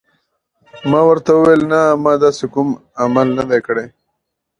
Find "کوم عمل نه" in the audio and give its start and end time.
2.53-3.43